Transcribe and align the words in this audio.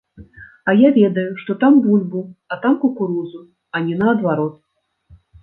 А 0.71 0.73
я 0.77 0.89
ведаю, 0.95 1.25
што 1.41 1.55
там 1.63 1.77
бульбу, 1.83 2.21
а 2.55 2.57
там 2.65 2.73
кукурузу, 2.85 3.43
а 3.75 3.85
не 3.87 3.95
наадварот! 4.01 4.59